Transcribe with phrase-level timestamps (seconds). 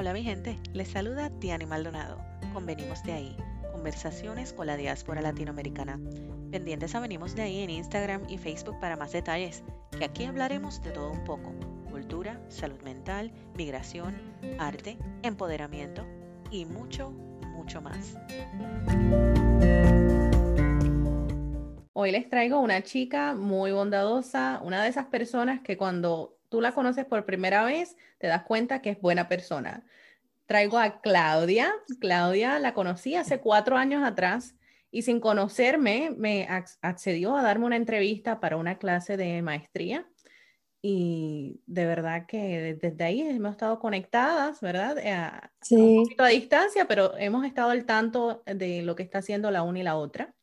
[0.00, 2.16] Hola mi gente, les saluda Tiani Maldonado.
[2.54, 3.36] Convenimos de ahí,
[3.70, 6.00] conversaciones con la diáspora latinoamericana.
[6.50, 9.62] Pendientes a Venimos de ahí en Instagram y Facebook para más detalles,
[9.98, 11.52] que aquí hablaremos de todo un poco.
[11.90, 14.16] Cultura, salud mental, migración,
[14.58, 16.06] arte, empoderamiento
[16.50, 18.16] y mucho, mucho más.
[21.92, 26.72] Hoy les traigo una chica muy bondadosa, una de esas personas que cuando tú la
[26.72, 29.86] conoces por primera vez, te das cuenta que es buena persona.
[30.44, 31.72] Traigo a Claudia.
[32.00, 34.56] Claudia la conocí hace cuatro años atrás
[34.90, 36.46] y sin conocerme me
[36.82, 40.06] accedió a darme una entrevista para una clase de maestría.
[40.82, 44.98] Y de verdad que desde ahí hemos estado conectadas, ¿verdad?
[44.98, 45.76] A, sí.
[45.76, 49.62] un poquito a distancia, pero hemos estado al tanto de lo que está haciendo la
[49.62, 50.34] una y la otra.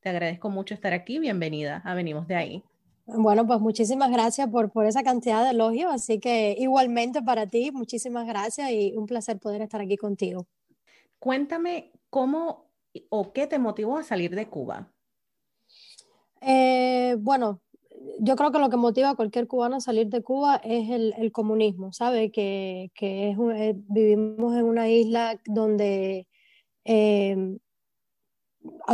[0.00, 1.18] Te agradezco mucho estar aquí.
[1.18, 2.67] Bienvenida a Venimos de ahí.
[3.10, 7.70] Bueno, pues muchísimas gracias por, por esa cantidad de elogios, así que igualmente para ti,
[7.72, 10.46] muchísimas gracias y un placer poder estar aquí contigo.
[11.18, 12.66] Cuéntame cómo
[13.08, 14.92] o qué te motivó a salir de Cuba.
[16.42, 17.62] Eh, bueno,
[18.20, 21.14] yo creo que lo que motiva a cualquier cubano a salir de Cuba es el,
[21.16, 22.30] el comunismo, ¿sabe?
[22.30, 26.28] Que, que es, eh, vivimos en una isla donde
[26.84, 27.58] eh,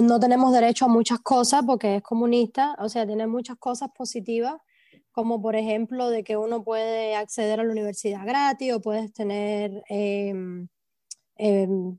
[0.03, 4.57] no tenemos derecho a muchas cosas porque es comunista, o sea, tiene muchas cosas positivas,
[5.13, 9.83] como por ejemplo de que uno puede acceder a la universidad gratis o puedes tener,
[9.89, 10.35] eh,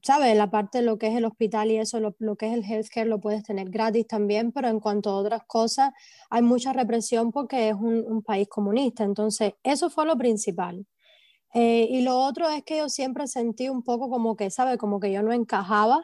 [0.01, 0.35] ¿sabes?
[0.35, 2.63] La parte de lo que es el hospital y eso, lo, lo, que es el
[2.63, 5.91] healthcare lo puedes tener gratis también, pero en cuanto a otras cosas,
[6.29, 9.03] hay mucha represión porque es un, un país comunista.
[9.03, 10.85] Entonces, eso fue lo principal.
[11.53, 14.77] Eh, y lo otro es que yo siempre sentí un poco como que, ¿sabes?
[14.77, 16.01] Como que yo no encajaba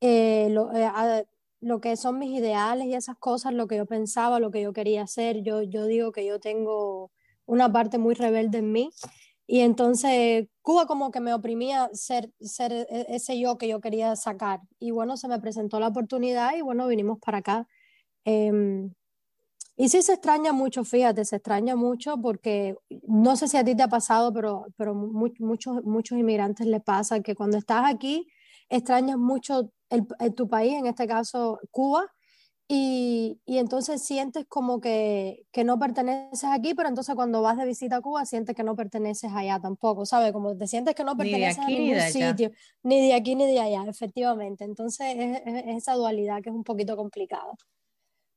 [0.00, 1.26] eh, lo, eh,
[1.60, 4.72] lo, que son mis ideales y esas cosas, lo que yo pensaba, lo que yo
[4.72, 5.42] quería hacer.
[5.42, 7.10] Yo, yo digo que yo tengo
[7.46, 8.90] una parte muy rebelde en mí
[9.50, 14.14] y entonces Cuba como que me oprimía ser, ser e, ese yo que yo quería
[14.16, 14.60] sacar.
[14.78, 17.66] Y bueno, se me presentó la oportunidad y bueno, vinimos para acá.
[18.24, 18.92] Em,
[19.76, 23.74] y sí se extraña mucho, fíjate, se extraña mucho porque no sé si a ti
[23.76, 28.28] te ha pasado, pero, pero muchos, muchos inmigrantes les pasa que cuando estás aquí
[28.68, 32.06] extrañas mucho el, tu país, en este caso Cuba,
[32.70, 37.64] y, y, entonces sientes como que, que, no perteneces aquí, pero entonces cuando vas de
[37.64, 40.32] visita a Cuba sientes que no perteneces allá tampoco, ¿sabes?
[40.32, 42.50] Como te sientes que no perteneces a ningún sitio,
[42.82, 44.64] ni de aquí ni de allá, efectivamente.
[44.64, 47.54] Entonces es, es, esa dualidad que es un poquito complicada.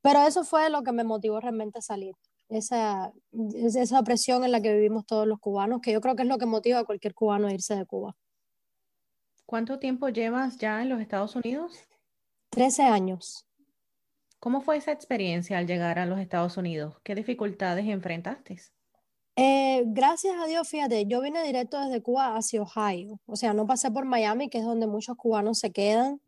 [0.02, 2.14] Pero eso fue lo que me motivó realmente a salir,
[2.48, 3.12] esa,
[3.54, 6.38] esa presión en la que vivimos todos los cubanos, que yo creo que es lo
[6.38, 8.16] que motiva a cualquier cubano a irse de Cuba.
[9.52, 11.78] ¿Cuánto tiempo llevas ya en los Estados Unidos?
[12.48, 13.46] Trece años.
[14.40, 16.94] ¿Cómo fue esa experiencia al llegar a los Estados Unidos?
[17.04, 18.62] ¿Qué dificultades enfrentaste?
[19.36, 23.20] Eh, gracias a Dios, fíjate, yo vine directo desde Cuba hacia Ohio.
[23.26, 26.22] O sea, no pasé por Miami, que es donde muchos cubanos se quedan.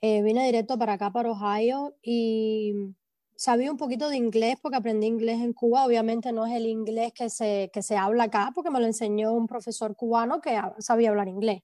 [0.00, 2.72] Eh, vine directo para acá, para Ohio, y
[3.34, 5.84] sabía un poquito de inglés porque aprendí inglés en Cuba.
[5.84, 9.32] Obviamente no es el inglés que se, que se habla acá, porque me lo enseñó
[9.32, 11.62] un profesor cubano que sabía hablar inglés.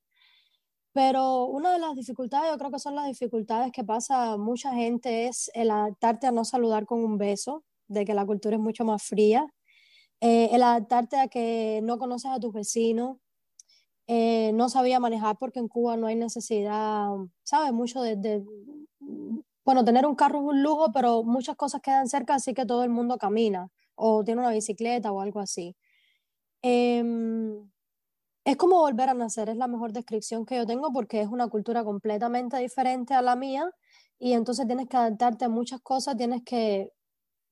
[0.97, 5.27] Pero una de las dificultades, yo creo que son las dificultades que pasa mucha gente,
[5.27, 8.83] es el adaptarte a no saludar con un beso, de que la cultura es mucho
[8.87, 9.47] más fría,
[10.23, 13.19] eh, el adaptarte a que no conoces a tus vecinos,
[14.07, 17.11] eh, no sabía manejar porque en Cuba no hay necesidad,
[17.43, 17.75] ¿sabes?
[17.75, 18.43] Mucho de, de,
[19.67, 22.85] bueno, tener un carro es un lujo, pero muchas cosas quedan cerca, así que todo
[22.85, 25.77] el mundo camina o tiene una bicicleta o algo así.
[26.63, 27.05] Eh,
[28.47, 31.49] es como volver a nacer, es la mejor descripción que yo tengo porque es una
[31.49, 33.69] cultura completamente diferente a la mía
[34.21, 36.93] y entonces tienes que adaptarte a muchas cosas, tienes que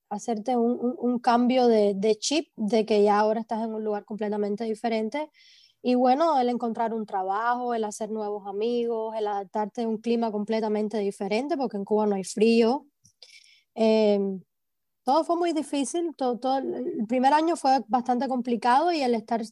[0.09, 4.05] hacerte un, un, cambio de, de, chip, de que ya ahora estás en un lugar
[4.05, 5.31] completamente diferente.
[5.83, 10.31] Y bueno, el encontrar un trabajo, el hacer nuevos amigos, el adaptarte a un clima
[10.31, 12.87] completamente diferente, porque en Cuba no hay frío.
[13.75, 14.21] Eh,
[15.05, 19.43] todo fue muy difícil, todo, todo, el primer año fue bastante complicado y el estar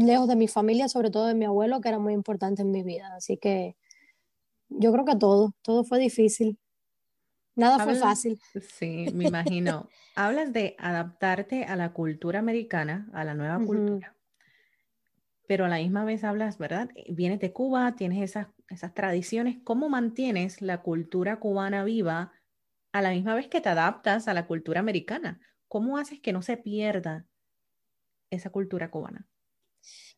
[0.00, 2.84] lejos de mi familia, sobre todo de mi abuelo, que era muy importante en mi
[2.84, 3.14] vida.
[3.16, 3.76] Así que
[4.68, 6.58] yo creo que todo, todo fue difícil.
[7.56, 8.40] Nada fue fácil.
[8.78, 9.88] Sí, me imagino.
[10.14, 14.14] Hablas de adaptarte a la cultura americana, a la nueva cultura,
[15.48, 16.88] pero a la misma vez hablas, ¿verdad?
[17.08, 19.58] Vienes de Cuba, tienes esas, esas tradiciones.
[19.64, 22.32] ¿Cómo mantienes la cultura cubana viva?
[22.92, 25.40] A la misma vez que te adaptas a la cultura americana.
[25.68, 27.26] ¿Cómo haces que no se pierda
[28.30, 29.26] esa cultura cubana?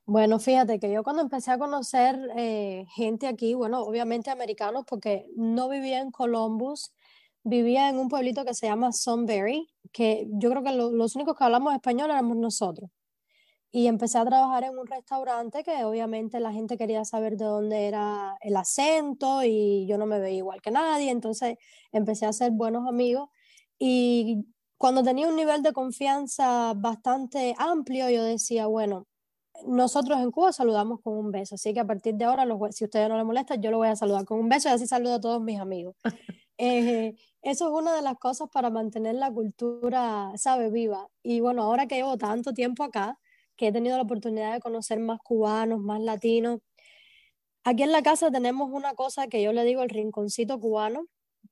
[0.04, 5.26] Bueno, fíjate que yo cuando empecé a conocer eh, gente aquí, bueno, obviamente americanos, porque
[5.36, 6.92] no vivía en Columbus,
[7.44, 11.36] vivía en un pueblito que se llama Sunbury, que yo creo que lo, los únicos
[11.36, 12.90] que hablamos español éramos nosotros.
[13.72, 17.86] Y empecé a trabajar en un restaurante que obviamente la gente quería saber de dónde
[17.88, 21.56] era el acento y yo no me veía igual que nadie, entonces
[21.90, 23.30] empecé a hacer buenos amigos
[23.78, 24.46] y
[24.76, 29.06] cuando tenía un nivel de confianza bastante amplio, yo decía, bueno,
[29.66, 32.86] nosotros en Cuba saludamos con un beso, así que a partir de ahora, si a
[32.86, 35.14] ustedes no les molesta, yo lo voy a saludar con un beso y así saludo
[35.14, 35.96] a todos mis amigos.
[36.58, 41.08] Eh, eso es una de las cosas para mantener la cultura, sabe, viva.
[41.20, 43.18] Y bueno, ahora que llevo tanto tiempo acá,
[43.62, 46.58] que he tenido la oportunidad de conocer más cubanos, más latinos,
[47.62, 51.06] aquí en la casa tenemos una cosa que yo le digo el rinconcito cubano,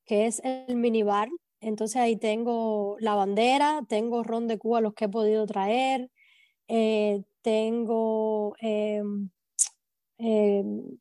[0.06, 1.28] que es el minibar.
[1.60, 6.10] Entonces ahí tengo la bandera, tengo ron de Cuba, los que he podido traer,
[6.66, 9.30] eh, tengo em,
[10.18, 10.98] em,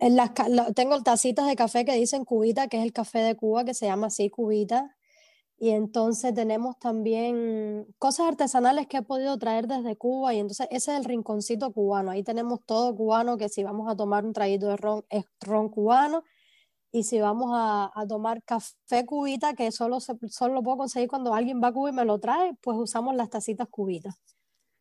[0.00, 0.32] las,
[0.74, 3.86] tengo tacitas de café que dicen cubita, que es el café de Cuba, que se
[3.86, 4.97] llama así cubita.
[5.60, 10.32] Y entonces tenemos también cosas artesanales que he podido traer desde Cuba.
[10.32, 12.12] Y entonces ese es el rinconcito cubano.
[12.12, 15.68] Ahí tenemos todo cubano, que si vamos a tomar un traguito de ron, es ron
[15.68, 16.22] cubano.
[16.92, 21.60] Y si vamos a, tomar café cubita, que solo, solo lo puedo conseguir cuando alguien
[21.62, 24.14] va a Cuba y me lo trae, pues usamos las tacitas cubitas.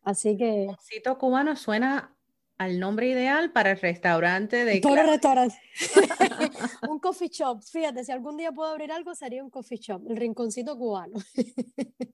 [0.04, 0.68] Así que...
[0.68, 2.17] Rinconcito cubano suena
[2.58, 4.82] al nombre ideal para el restaurante de...
[4.82, 5.56] Todo el restaurante.
[6.90, 7.62] un coffee shop.
[7.64, 11.20] Fíjate, si algún día puedo abrir algo, sería un coffee shop, el rinconcito cubano.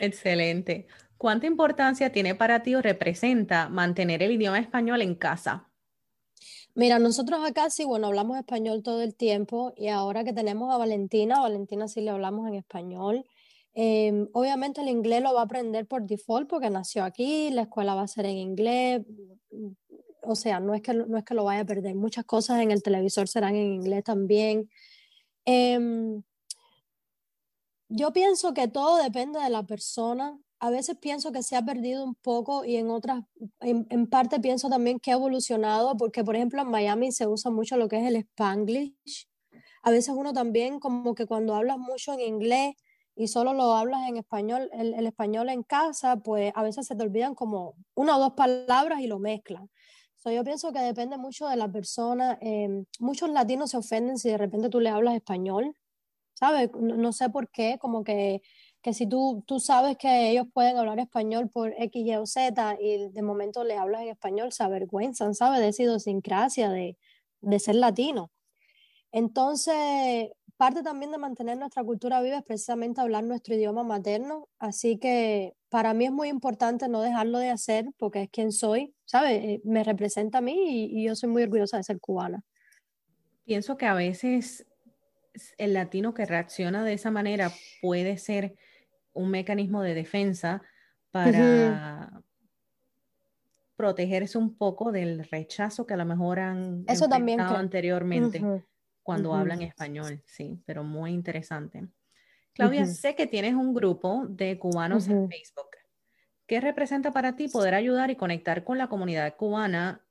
[0.00, 0.86] Excelente.
[1.16, 5.68] ¿Cuánta importancia tiene para ti o representa mantener el idioma español en casa?
[6.74, 10.78] Mira, nosotros acá sí, bueno, hablamos español todo el tiempo y ahora que tenemos a
[10.78, 13.24] Valentina, a Valentina sí le hablamos en español.
[13.80, 17.94] Em, obviamente el inglés lo va a aprender por default porque nació aquí, la escuela
[17.94, 19.02] va a ser en inglés,
[20.20, 22.72] o sea, no es que, no es que lo vaya a perder, muchas cosas en
[22.72, 24.68] el televisor serán en inglés también.
[25.44, 26.24] Em,
[27.88, 30.36] yo pienso que todo depende de la persona.
[30.58, 33.22] A veces pienso que se ha perdido un poco y en otras,
[33.60, 37.52] en, en parte pienso también que ha evolucionado porque, por ejemplo, en Miami se usa
[37.52, 39.28] mucho lo que es el spanglish.
[39.84, 42.74] A veces uno también como que cuando hablas mucho en inglés
[43.18, 47.02] y solo lo hablas en español, el, español en casa, pues a veces se te
[47.02, 49.68] olvidan como una o dos palabras y lo mezclan.
[50.14, 52.38] So, yo pienso que depende mucho de la persona.
[52.40, 55.74] Em, muchos latinos se ofenden si de repente tú le hablas español,
[56.34, 56.70] ¿sabes?
[56.74, 58.40] No, sé por qué, como que,
[58.82, 62.76] que si tú, tú sabes que ellos pueden hablar español por X, Y o Z
[62.80, 65.60] y de momento le hablas en español, se avergüenzan, ¿sabes?
[65.60, 66.96] De esa idiosincrasia de,
[67.40, 68.30] de ser latino.
[69.12, 74.98] Entonces, parte también de mantener nuestra cultura viva es precisamente hablar nuestro idioma materno, así
[74.98, 79.42] que para mí es muy importante no dejarlo de hacer porque es quien soy, ¿sabes?
[79.44, 82.42] Eh, me representa a mí y, yo soy muy orgullosa de ser cubana.
[83.44, 84.66] Pienso que a veces
[85.58, 88.56] el latino que reacciona de esa manera puede ser
[89.12, 90.60] un mecanismo de defensa
[91.12, 92.20] para
[93.76, 98.42] protegerse un poco del rechazo que a lo mejor han Eso también anteriormente
[99.08, 101.88] cuando hablan español, sí, pero muy interesante.
[102.52, 105.70] Claudia, sé que tienes un grupo de cubanos en Facebook.
[106.46, 110.04] ¿Qué representa para ti poder ayudar y conectar con la comunidad cubana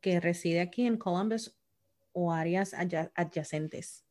[0.00, 1.60] que reside aquí en Columbus
[2.12, 4.04] o áreas adyacentes?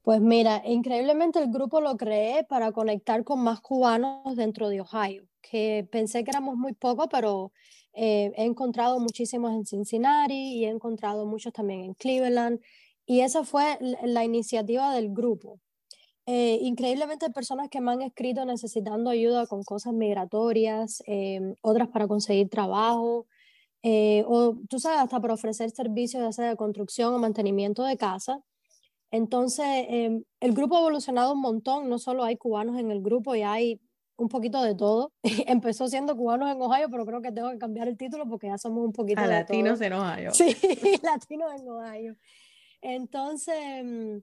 [0.00, 5.28] Pues mira, increíblemente el grupo lo creé para conectar con más cubanos dentro de Ohio,
[5.42, 7.52] que pensé que éramos muy pocos, pero
[7.92, 12.60] eh, he encontrado muchísimos en Cincinnati y he encontrado muchos también en Cleveland
[13.10, 15.58] y esa fue la iniciativa del grupo.
[16.26, 22.06] Eh, increíblemente personas que me han escrito necesitando ayuda con cosas migratorias, em, otras para
[22.06, 23.26] conseguir trabajo,
[23.82, 27.96] eh, o tú sabes, hasta para ofrecer servicios ya sea de construcción o mantenimiento de
[27.96, 28.44] casa.
[29.10, 33.34] Entonces, em, el grupo ha evolucionado un montón, no solo hay cubanos en el grupo,
[33.34, 33.80] y hay
[34.18, 35.12] un poquito de todo.
[35.48, 38.58] Empezó siendo cubanos en Ohio, pero creo que tengo que cambiar el título porque ya
[38.58, 39.20] somos un poquito...
[39.20, 40.32] A de latinos en Ohio.
[40.32, 40.54] Sí,
[41.02, 42.16] latinos en Ohio.
[42.82, 44.18] Entonces, mm,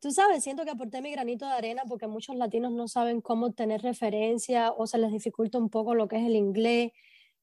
[0.00, 3.52] tú sabes, siento que aporté mi granito de arena porque muchos latinos no saben cómo
[3.52, 6.92] tener referencia o se les dificulta un poco lo que es el inglés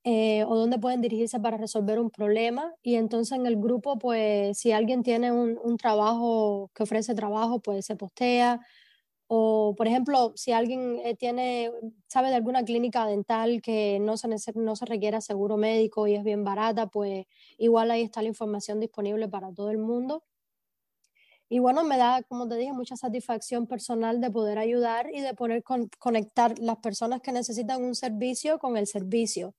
[0.03, 2.74] eh, o dónde pueden dirigirse para resolver un problema.
[2.81, 7.86] Y entonces en el grupo, pues si alguien tiene un, trabajo que ofrece trabajo, pues
[7.86, 8.60] se postea.
[9.27, 11.72] O, por ejemplo, si alguien eh, tiene,
[12.08, 16.24] sabe de alguna clínica dental que no se, no se requiera seguro médico y es
[16.24, 17.25] bien barata, pues
[17.58, 20.24] igual ahí está la información disponible para todo el mundo.
[21.53, 25.34] Y bueno, me da, como te dije, mucha satisfacción personal de poder ayudar y de
[25.34, 25.65] poder
[26.00, 29.53] conectar las personas que necesitan un servicio con el servicio.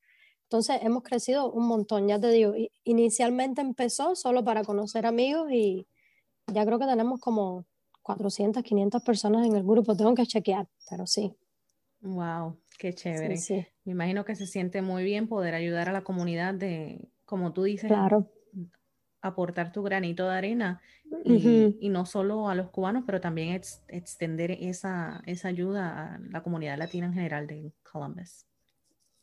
[0.44, 5.86] Entonces, hemos crecido un montón, ya te digo, inicialmente empezó solo para conocer amigos y
[6.46, 7.66] ya creo que tenemos como
[8.00, 11.36] 400, 500 personas en el grupo, tengo que chequear, pero sí.
[12.00, 13.38] Wow, qué chévere.
[13.84, 17.64] Me imagino que se siente muy bien poder ayudar a la comunidad de, como tú
[17.64, 18.30] dices, claro.
[19.22, 20.80] Aportar tu granito de arena
[21.24, 26.76] y, no solo a los cubanos, pero también extender esa, esa ayuda a la comunidad
[26.76, 28.44] latina en general de Columbus.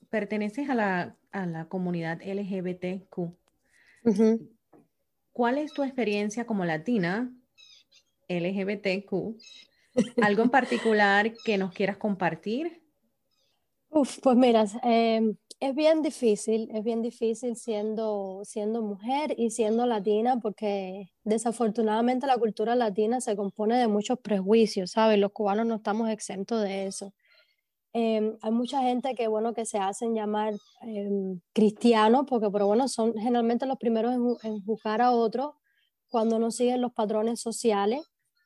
[0.09, 3.35] Perteneces a la, a la comunidad LGBTQ.
[5.33, 7.31] ¿Cuál es tu experiencia como latina
[8.27, 9.37] LGBTQ
[10.21, 12.81] ¿Algo en particular que nos quieras compartir?
[13.91, 19.85] Uf, pues mira, em, es bien difícil, es bien difícil siendo, siendo mujer y siendo
[19.87, 25.17] latina porque desafortunadamente la cultura latina se compone de muchos prejuicios, ¿sabes?
[25.19, 27.13] Los cubanos no estamos exentos de eso.
[27.93, 30.53] Em, hay mucha gente que, bueno, que se hacen llamar
[30.83, 35.53] em, cristianos porque, pero bueno, son generalmente los primeros en, en juzgar a otros
[36.09, 38.01] cuando no siguen los patrones sociales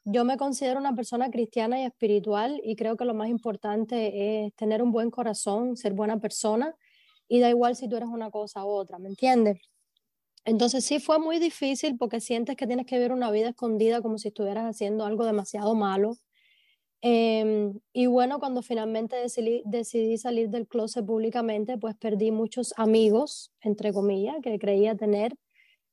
[0.06, 4.54] yo me considero una persona cristiana y espiritual y creo que lo más importante es
[4.56, 6.76] tener un buen corazón, ser buena persona
[7.28, 9.60] y da igual si tú eres una cosa u otra, ¿me entiendes?
[10.46, 14.18] Entonces sí fue muy difícil porque sientes que tienes que vivir una vida escondida como
[14.18, 16.18] si estuvieras haciendo algo demasiado malo.
[17.02, 23.94] Em, y bueno, cuando finalmente decidí, salir del closet públicamente, pues perdí muchos amigos, entre
[23.94, 25.36] comillas, que creía tener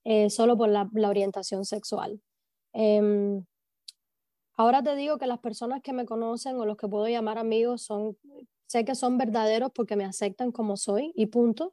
[0.05, 2.21] eh, solo por la, orientación sexual.
[2.73, 3.45] Em,
[4.61, 7.81] Ahora te digo que las personas que me conocen o los que puedo llamar amigos
[7.81, 8.19] son,
[8.67, 11.73] sé que son verdaderos porque me aceptan como soy y punto.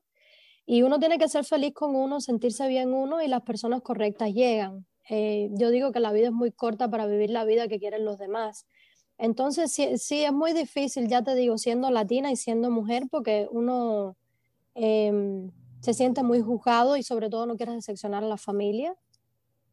[0.65, 4.31] Y uno tiene que ser feliz con uno, sentirse bien uno y las personas correctas
[4.33, 4.85] llegan.
[5.09, 8.05] Eh, yo digo que la vida es muy corta para vivir la vida que quieren
[8.05, 8.65] los demás.
[9.17, 13.49] Entonces, sí, sí, es muy difícil, ya te digo, siendo latina y siendo mujer, porque
[13.51, 14.15] uno
[14.75, 15.51] em,
[15.81, 18.95] se siente muy juzgado y sobre todo no quiere decepcionar a la familia.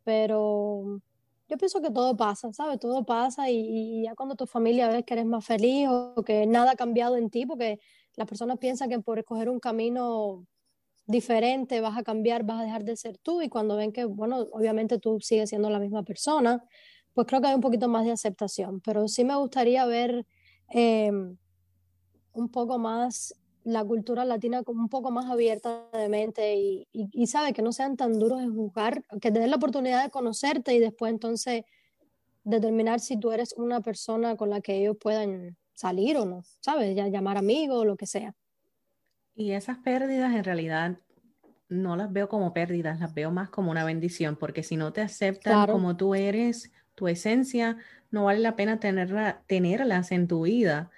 [0.02, 1.00] Pero
[1.48, 2.78] yo pienso que todo pasa, ¿sabes?
[2.78, 6.72] Todo pasa y, ya cuando tu familia ves que eres más feliz o que nada
[6.72, 7.80] ha cambiado en ti, porque
[8.16, 10.46] las personas piensan que por escoger un camino
[11.06, 14.46] diferente vas a cambiar, vas a dejar de ser tú y cuando ven que, bueno,
[14.52, 16.64] obviamente tú sigues siendo la misma persona,
[17.12, 20.26] pues creo que hay un poquito más de aceptación, pero sí me gustaría ver
[20.68, 21.36] em,
[22.32, 23.34] un poco más
[23.64, 27.72] la cultura latina como un poco más abierta de mente y, y, sabe que no
[27.72, 31.64] sean tan duros en juzgar, que te den la oportunidad de conocerte y después entonces
[32.44, 36.94] determinar si tú eres una persona con la que ellos puedan salir o no, ¿sabes?
[36.94, 38.34] Ya llamar amigo o lo que sea.
[39.34, 40.98] Y esas pérdidas en realidad
[41.68, 45.00] no las veo como pérdidas, las veo más como una bendición, porque si no te
[45.00, 47.78] aceptan como tú eres, tu esencia,
[48.10, 50.90] no vale la pena tenerla, tenerlas en tu vida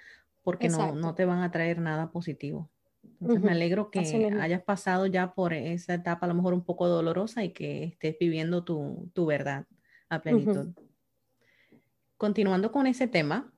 [0.47, 2.71] porque no, no, te van a traer nada positivo.
[3.19, 3.99] Entonces me alegro que
[4.39, 8.15] hayas pasado ya por esa etapa a lo mejor un poco dolorosa y que estés
[8.17, 9.65] viviendo tu, tu verdad
[10.07, 10.69] a plenitud.
[12.15, 13.51] Continuando con ese tema,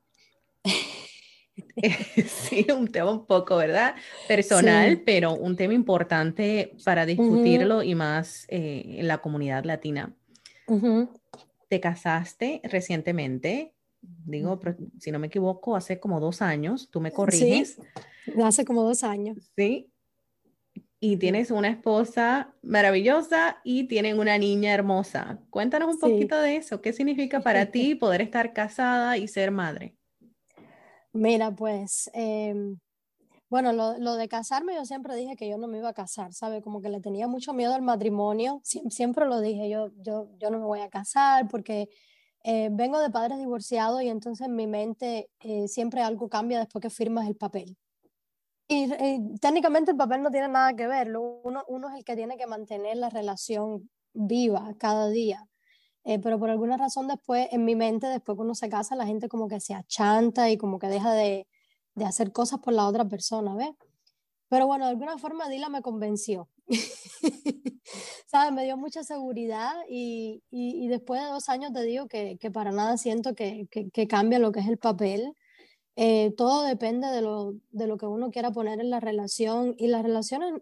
[2.25, 3.93] sí, un tema un poco, ¿verdad?
[4.27, 10.11] Personal, pero un tema importante para discutirlo y más eh, en la comunidad latina.
[11.67, 14.59] Te casaste recientemente digo,
[14.99, 17.79] si no me equivoco, hace como dos años, tú me corriges.
[18.25, 19.51] Sí, hace como dos años.
[19.55, 19.91] Sí.
[21.01, 25.39] Y tienes una esposa maravillosa y tienen una niña hermosa.
[25.49, 26.81] Cuéntanos un poquito de eso.
[26.81, 29.95] ¿Qué significa para ti poder estar casada y ser madre?
[31.13, 32.77] Mira, pues, em,
[33.49, 36.33] bueno, lo, lo, de casarme yo siempre dije que yo no me iba a casar,
[36.33, 36.61] ¿sabes?
[36.61, 38.61] Como que le tenía mucho miedo al matrimonio.
[38.63, 41.89] siempre lo dije, yo, yo, yo no me voy a casar porque
[42.43, 46.81] eh, vengo de padres divorciados y entonces en mi mente eh, siempre algo cambia después
[46.81, 47.77] que firmas el papel.
[48.67, 48.87] Y
[49.39, 52.45] técnicamente el papel no tiene nada que ver, uno, uno, es el que tiene que
[52.45, 55.47] mantener la relación viva cada día.
[56.03, 59.07] Eh, pero por alguna razón después, en mi mente, después que uno se casa, la
[59.07, 61.47] gente como que se achanta y como que deja de,
[61.95, 63.71] de hacer cosas por la otra persona, ¿ves?
[64.49, 66.49] Pero bueno, de alguna forma Dila me convenció.
[68.25, 68.51] ¿Sabes?
[68.51, 72.71] Me dio mucha seguridad y, y, después de dos años te digo que, que para
[72.71, 75.35] nada siento que, que, cambia lo que es el papel.
[75.95, 79.87] Eh, todo depende de lo, de lo que uno quiera poner en la relación y
[79.87, 80.53] las relaciones,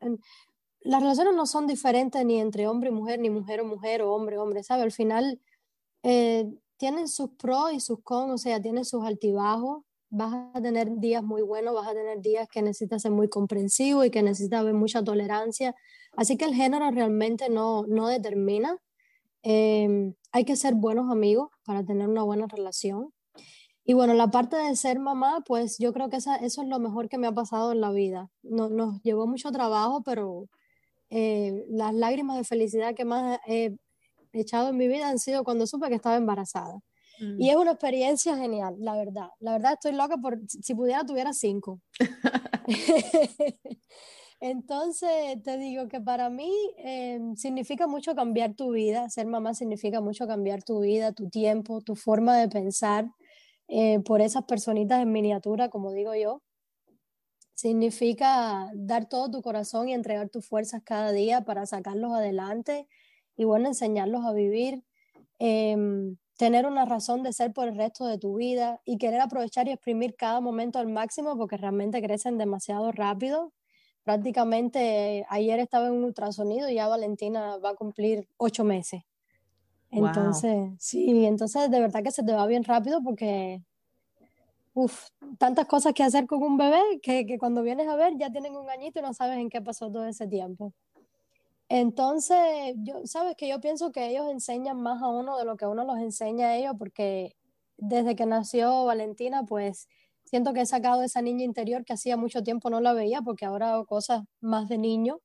[0.82, 4.14] las relaciones no son diferentes ni entre hombre y mujer, ni mujer o mujer o
[4.14, 4.84] hombre hombre, ¿sabes?
[4.84, 5.42] Al final
[6.04, 6.46] eh,
[6.78, 11.24] tienen sus pros y sus cons, o sea, tienen sus altibajos vas a tener días
[11.24, 14.74] muy buenos, vas a tener días que necesitas ser muy comprensivo y que necesitas ver
[14.74, 15.76] mucha tolerancia.
[16.16, 18.78] Así que el género realmente no, no determina.
[19.44, 23.14] Em, hay que ser buenos amigos para tener una buena relación.
[23.86, 27.10] Y bueno, la parte de ser mamá, pues yo creo que eso es lo mejor
[27.10, 28.30] que me ha pasado en la vida.
[28.44, 30.50] No, nos llevó mucho trabajo, pero
[31.10, 33.78] eh, las lágrimas de felicidad que más he
[34.34, 36.82] echado en mi vida han sido cuando supe que estaba embarazada.
[37.20, 37.50] Y mm.
[37.50, 39.30] es una experiencia genial, la verdad.
[39.40, 41.82] La verdad estoy loca por, si pudiera, tuviera cinco.
[44.40, 50.00] Entonces, te digo que para mí em, significa mucho cambiar tu vida, ser mamá significa
[50.00, 53.10] mucho cambiar tu vida, tu tiempo, tu forma de pensar
[53.68, 56.44] eh, por esas personitas en miniatura, como digo yo.
[57.56, 62.88] Significa dar todo tu corazón y entregar tus fuerzas cada día para sacarlos adelante
[63.36, 64.84] y bueno, enseñarlos a vivir.
[65.40, 69.68] Em, tener una razón de ser por el resto de tu vida y querer aprovechar
[69.68, 73.54] y exprimir cada momento al máximo porque realmente crecen demasiado rápido
[74.08, 79.04] prácticamente ayer estaba en un ultrasonido y ya Valentina va a cumplir ocho meses.
[79.92, 83.62] Entonces, sí, entonces de verdad que se te va bien rápido porque,
[84.74, 88.32] uff, tantas cosas que hacer con un bebé que, que, cuando vienes a ver ya
[88.32, 90.72] tienen un añito y no sabes en qué pasó todo ese tiempo.
[91.70, 95.66] Entonces, yo, sabes que yo pienso que ellos enseñan más a uno de lo que
[95.66, 97.36] uno los enseña a ellos porque
[97.78, 99.88] desde que nació Valentina, pues
[100.24, 103.46] siento que he sacado esa niña interior que hacía mucho tiempo no la veía porque
[103.46, 105.22] ahora hago cosas más de niño.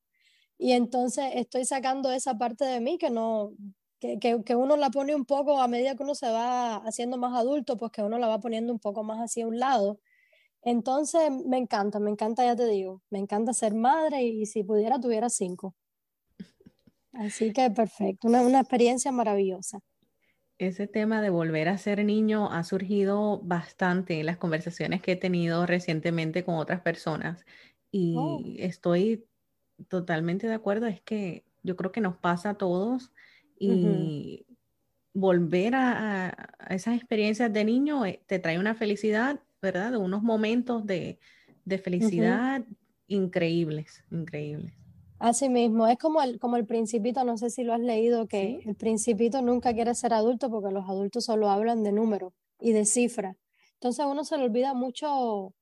[0.59, 3.53] Y entonces estoy sacando esa parte de mí que no
[4.01, 7.35] que, que, uno la pone un poco a medida que uno se va haciendo más
[7.39, 10.01] adulto pues que uno la va poniendo un poco más hacia un lado.
[10.63, 15.01] Entonces me encanta me encanta ya te digo me encanta ser madre y, si pudiera
[15.01, 15.75] tuviera cinco
[17.13, 19.81] así que perfecto una, una experiencia maravillosa
[20.59, 25.17] ese tema de volver a ser niño ha surgido bastante en las conversaciones que he
[25.17, 27.45] tenido recientemente con otras personas
[27.91, 28.43] y oh.
[28.59, 29.25] estoy
[29.89, 33.13] totalmente de acuerdo, es que yo creo que nos pasa a todos
[33.59, 34.45] y
[35.15, 39.93] volver a, esas experiencias de niño eh, te trae una felicidad, ¿verdad?
[39.93, 41.19] De unos momentos de,
[41.83, 42.65] felicidad
[43.07, 44.73] increíbles, increíbles.
[45.23, 48.61] Así mismo, es como el, como el principito, no sé si lo has leído, que
[48.67, 52.85] el principito nunca quiere ser adulto porque los adultos solo hablan de números y de
[52.85, 53.37] cifras.
[53.75, 55.55] Entonces a uno se le olvida mucho,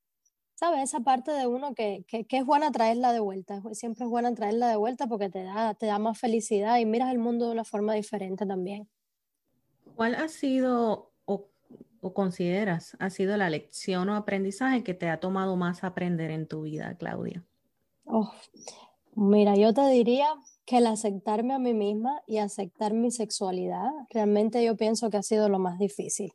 [0.55, 0.81] ¿sabes?
[0.81, 4.33] Esa parte de uno que, que, que, es buena traerla de vuelta, siempre es buena
[4.33, 7.51] traerla de vuelta porque te da, te da más felicidad y miras el mundo de
[7.51, 8.89] una forma diferente también.
[9.95, 11.49] ¿Cuál ha sido o,
[11.99, 16.47] o consideras ha sido la lección o aprendizaje que te ha tomado más aprender en
[16.47, 17.45] tu vida, Claudia?
[18.05, 18.31] Oh,
[19.15, 20.27] Mira, yo te diría
[20.65, 25.23] que el aceptarme a mí misma y aceptar mi sexualidad, realmente yo pienso que ha
[25.23, 26.31] sido lo más difícil.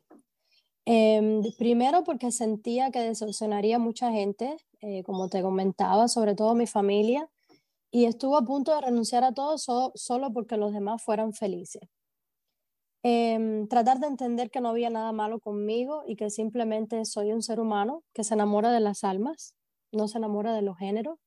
[0.85, 6.53] Em, primero porque sentía que decepcionaría a mucha gente, eh, como te comentaba, sobre todo
[6.55, 7.29] mi familia,
[7.91, 11.81] y estuve a punto de renunciar a todo solo porque los demás fueran felices.
[13.03, 17.41] Em, tratar de entender que no había nada malo conmigo y que simplemente soy un
[17.41, 19.55] ser humano que se enamora de las almas,
[19.91, 21.17] no se enamora de los géneros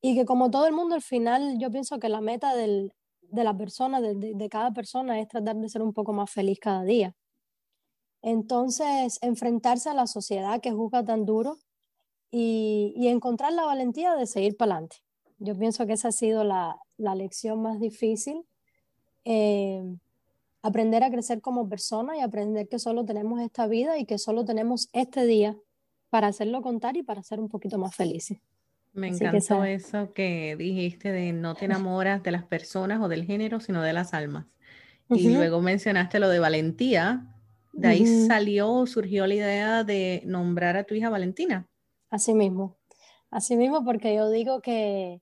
[0.00, 3.44] y que como todo el mundo, al final yo pienso que la meta del, de
[3.44, 7.14] la persona, de, cada persona, es tratar de ser un poco más feliz cada día.
[8.22, 11.58] Entonces, enfrentarse a la sociedad que juzga tan duro
[12.30, 14.96] y, y encontrar la valentía de seguir para adelante.
[15.38, 18.44] Yo pienso que esa ha sido la, la lección más difícil.
[19.24, 19.82] Eh,
[20.62, 24.44] aprender a crecer como persona y aprender que solo tenemos esta vida y que solo
[24.44, 25.56] tenemos este día
[26.10, 28.38] para hacerlo contar y para ser un poquito más felices.
[28.92, 33.60] Me encantó eso que dijiste de no te enamoras de las personas o del género,
[33.60, 34.46] sino de las almas.
[35.10, 37.26] Y luego mencionaste lo de valentía.
[37.72, 41.68] De ahí salió, surgió la idea de nombrar a tu hija Valentina.
[42.10, 42.76] Así mismo.
[43.30, 45.20] Así mismo, porque yo digo que,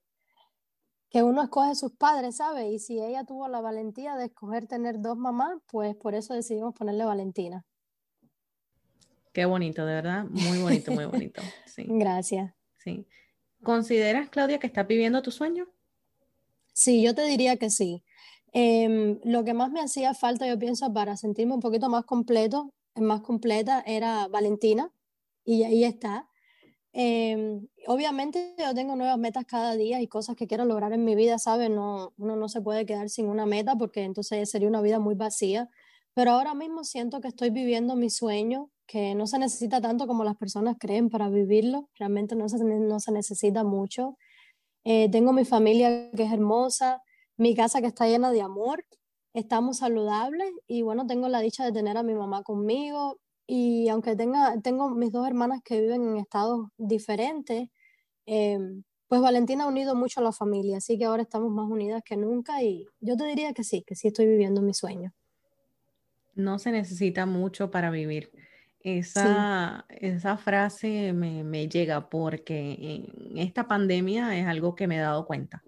[1.11, 2.67] que uno escoge sus padres, ¿sabes?
[2.73, 6.75] Y si ella tuvo la valentía de escoger tener dos mamás, pues por eso decidimos
[6.75, 7.65] ponerle Valentina.
[9.33, 10.25] Qué bonito, de verdad.
[10.31, 11.43] Muy bonito, muy bonito.
[11.67, 11.85] Sí.
[11.89, 12.55] Gracias.
[12.79, 13.07] Sí.
[13.67, 15.67] ¿Consideras, Claudia, que estás viviendo tu sueño?
[16.73, 18.05] Sí, yo te diría que sí.
[18.53, 22.73] Em, lo que más me hacía falta, yo pienso, para sentirme un poquito más completo,
[22.95, 24.93] más completa, era Valentina,
[25.45, 26.29] y ahí está.
[26.93, 31.17] Em, obviamente yo tengo nuevas metas cada día y cosas que quiero lograr en mi
[31.17, 31.69] vida, ¿sabes?
[31.69, 35.17] No, uno no se puede quedar sin una meta porque entonces sería una vida muy
[35.17, 35.69] vacía,
[36.15, 40.25] pero ahora mismo siento que estoy viviendo mi sueño, que no se necesita tanto como
[40.25, 44.17] las personas creen para vivirlo, realmente no se, no se necesita mucho.
[44.85, 47.03] Eh, tengo mi familia que es hermosa,
[47.37, 48.85] mi casa que está llena de amor,
[49.35, 54.17] estamos saludables y bueno, tengo la dicha de tener a mi mamá conmigo y aunque
[54.17, 57.69] tenga, tengo mis dos hermanas que viven en estados diferentes,
[58.27, 62.03] em, pues Valentina ha unido mucho a la familia, así que ahora estamos más unidas
[62.05, 65.13] que nunca y yo te diría que sí, que sí estoy viviendo mi sueño.
[66.35, 68.31] No se necesita mucho para vivir.
[68.89, 75.01] Esa, esa frase me, me, llega porque en esta pandemia es algo que me he
[75.01, 75.65] dado cuenta.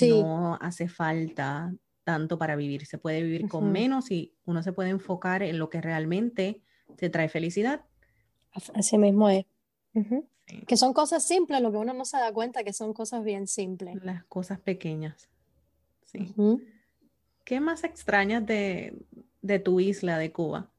[0.00, 1.74] No hace falta
[2.04, 5.68] tanto para vivir, se puede vivir con menos y uno se puede enfocar en lo
[5.68, 6.62] que realmente
[6.96, 7.82] te trae felicidad.
[8.74, 9.44] Así mismo es.
[10.66, 13.46] Que son cosas simples, lo que uno no se da cuenta que son cosas bien
[13.46, 14.02] simples.
[14.02, 15.28] Las cosas pequeñas.
[16.02, 16.34] Sí.
[17.44, 18.96] ¿Qué más extrañas de,
[19.62, 20.70] tu isla de Cuba?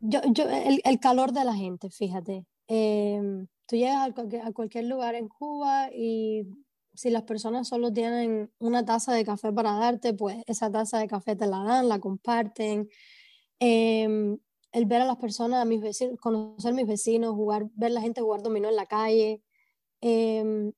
[0.00, 2.46] Yo, yo, el, calor de la gente, fíjate.
[2.68, 4.10] Em, tú llegas
[4.42, 6.46] a cualquier, lugar en Cuba y
[6.94, 11.06] si las personas solo tienen una taza de café para darte, pues esa taza de
[11.06, 12.88] café te la dan, la comparten.
[13.60, 14.38] Em,
[14.72, 18.00] el ver a las personas, a mis vecinos, conocer a mis vecinos, jugar, ver la
[18.00, 19.42] gente jugar dominó en la calle.
[20.00, 20.72] Em,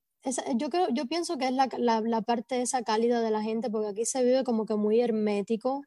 [0.57, 3.69] yo, creo, yo pienso que es la, la, la, parte esa cálida de la gente,
[3.69, 5.83] porque aquí se vive como que muy hermético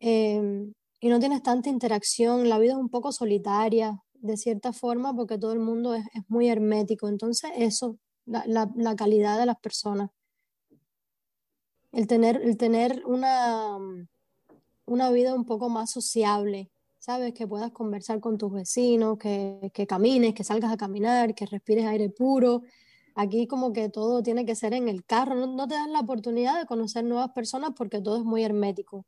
[0.00, 5.14] em, y no tienes tanta interacción, la vida es un poco solitaria de cierta forma
[5.16, 9.58] porque todo el mundo es, es muy hermético, entonces eso, la, la, calidad de las
[9.58, 10.10] personas.
[11.92, 13.78] El tener, el tener una,
[14.84, 17.32] una vida un poco más sociable, ¿sabes?
[17.32, 21.86] Que puedas conversar con tus vecinos, que, que camines, que salgas a caminar, que respires
[21.86, 22.62] aire puro.
[23.14, 26.00] Aquí como que todo tiene que ser en el carro, no, no te das la
[26.00, 29.06] oportunidad de conocer nuevas personas porque todo es muy hermético.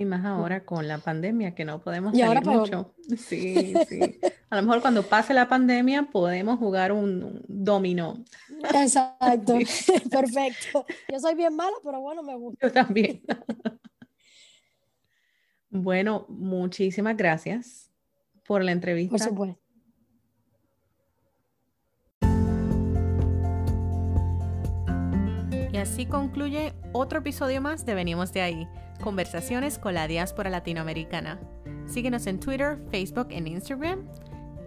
[0.00, 2.94] Y más ahora con la pandemia que no podemos salir mucho.
[3.18, 4.18] Sí, sí.
[4.48, 8.24] A lo mejor cuando pase la pandemia podemos jugar un, dominó.
[8.72, 9.58] Exacto.
[10.10, 10.86] Perfecto.
[11.12, 12.66] Yo soy bien mala, pero bueno, me gusta.
[12.66, 13.20] Yo también.
[15.68, 17.90] bueno, muchísimas gracias
[18.46, 19.18] por la entrevista.
[19.18, 19.60] Por supuesto.
[25.70, 28.68] Y así concluye otro episodio más de Venimos de ahí
[29.00, 31.40] Conversaciones con la Diáspora Latinoamericana.
[31.86, 34.06] Síguenos en Twitter, Facebook e Instagram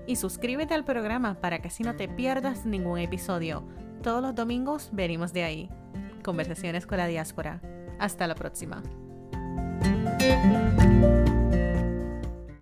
[0.08, 3.68] y suscríbete al programa para que así no te pierdas ningún episodio.
[4.02, 5.70] Todos los domingos venimos de ahí.
[6.24, 7.62] Conversaciones con la Diáspora.
[8.00, 8.82] Hasta la próxima.